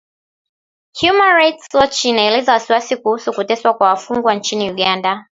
Human 0.99 1.35
Rights 1.35 1.67
Watch 1.73 2.05
inaelezea 2.05 2.53
wasiwasi 2.53 2.97
kuhusu 2.97 3.33
kuteswa 3.33 3.73
kwa 3.73 3.87
wafungwa 3.89 4.33
nchini 4.35 4.71
Uganda 4.71 5.25